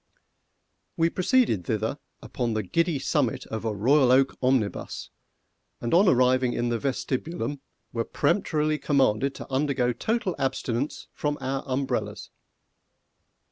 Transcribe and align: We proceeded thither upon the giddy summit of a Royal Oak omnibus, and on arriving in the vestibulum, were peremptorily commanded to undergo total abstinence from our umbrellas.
We 0.97 1.11
proceeded 1.11 1.63
thither 1.65 1.99
upon 2.23 2.55
the 2.55 2.63
giddy 2.63 2.97
summit 2.97 3.45
of 3.45 3.63
a 3.65 3.75
Royal 3.75 4.11
Oak 4.11 4.35
omnibus, 4.41 5.11
and 5.79 5.93
on 5.93 6.07
arriving 6.07 6.53
in 6.53 6.69
the 6.69 6.79
vestibulum, 6.79 7.61
were 7.93 8.03
peremptorily 8.05 8.79
commanded 8.79 9.35
to 9.35 9.51
undergo 9.51 9.93
total 9.93 10.33
abstinence 10.39 11.05
from 11.13 11.37
our 11.39 11.61
umbrellas. 11.67 12.31